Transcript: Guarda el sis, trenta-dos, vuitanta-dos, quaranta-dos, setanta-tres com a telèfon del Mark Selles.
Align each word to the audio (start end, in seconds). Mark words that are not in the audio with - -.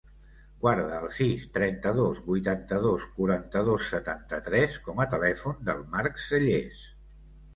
Guarda 0.61 0.93
el 0.99 1.09
sis, 1.17 1.43
trenta-dos, 1.57 2.21
vuitanta-dos, 2.29 3.05
quaranta-dos, 3.19 3.91
setanta-tres 3.95 4.79
com 4.89 5.03
a 5.05 5.09
telèfon 5.13 5.63
del 5.69 5.83
Mark 5.97 6.19
Selles. 6.29 6.81